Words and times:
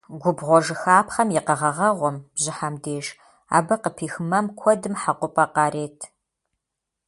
Губгъуэжыхапхъэм 0.21 1.27
и 1.37 1.39
къэгъэгъэгъуэм– 1.47 2.17
бжьыхьэм 2.35 2.75
деж, 2.83 3.05
абы 3.57 3.75
къыпих 3.83 4.13
мэм 4.29 4.45
куэдым 4.57 4.93
хьэкъупӏэ 5.01 5.45
къарет. 5.55 5.99